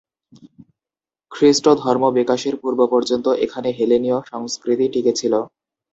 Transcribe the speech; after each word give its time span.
খ্রিস্ট 1.31 1.65
ধর্ম 1.81 2.03
বিকাশের 2.19 2.55
পূর্ব 2.61 2.79
পর্যন্ত 2.93 3.25
এখানে 3.45 3.69
হেলেনীয় 3.77 4.17
সংস্কৃতি 4.31 4.85
টিকে 4.93 5.13
ছিল। 5.15 5.33